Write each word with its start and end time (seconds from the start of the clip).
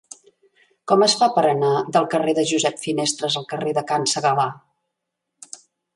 Com 0.91 1.03
es 1.07 1.15
fa 1.19 1.27
per 1.35 1.43
anar 1.49 1.75
del 1.97 2.09
carrer 2.15 2.35
de 2.39 2.45
Josep 2.53 2.81
Finestres 2.87 3.37
al 3.43 3.47
carrer 3.53 3.75
de 3.79 3.85
Can 3.93 4.09
Segalar? 4.15 4.51